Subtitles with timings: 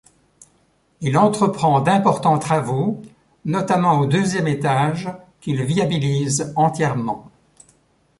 [1.01, 3.03] Il entreprend d'importants travaux,
[3.45, 5.07] notamment au deuxième étage,
[5.41, 7.29] qu'il viabilise entièrement.